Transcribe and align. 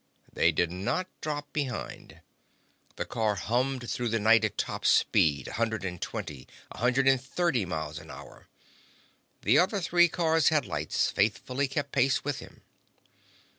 They 0.33 0.51
did 0.51 0.71
not 0.71 1.05
drop 1.21 1.53
behind. 1.53 2.21
The 2.95 3.05
car 3.05 3.35
hummed 3.35 3.87
through 3.87 4.09
the 4.09 4.19
night 4.19 4.43
at 4.43 4.57
top 4.57 4.83
speed—a 4.83 5.53
hundred 5.53 5.85
and 5.85 6.01
twenty, 6.01 6.47
a 6.71 6.79
hundred 6.79 7.07
and 7.07 7.21
thirty 7.21 7.65
miles 7.65 7.99
an 7.99 8.09
hour. 8.09 8.47
The 9.43 9.57
three 9.67 10.07
other 10.07 10.11
cars' 10.11 10.49
headlights 10.49 11.11
faithfully 11.11 11.67
kept 11.67 11.91
pace 11.91 12.23
with 12.23 12.39
him. 12.39 12.63